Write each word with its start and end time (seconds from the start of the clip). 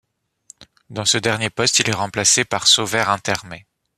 Das 0.97 1.05
ce 1.11 1.17
dernier 1.19 1.51
poste 1.51 1.77
il 1.77 1.87
est 1.89 1.93
remplacé 1.93 2.43
par 2.43 2.65
Sauvaire 2.65 3.11
Intermet. 3.11 3.67